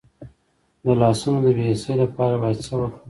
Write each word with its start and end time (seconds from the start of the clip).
د 0.83 0.85
لاسونو 1.01 1.37
د 1.45 1.47
بې 1.55 1.63
حسی 1.69 1.93
لپاره 2.01 2.35
باید 2.41 2.57
څه 2.67 2.73
وکړم؟ 2.75 2.91